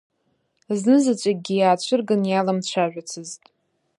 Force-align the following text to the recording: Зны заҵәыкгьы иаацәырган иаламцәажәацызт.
Зны 0.79 0.95
заҵәыкгьы 1.03 1.55
иаацәырган 1.57 2.21
иаламцәажәацызт. 2.27 3.41